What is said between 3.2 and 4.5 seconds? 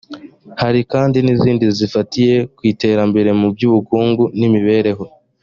mu by ubukungu n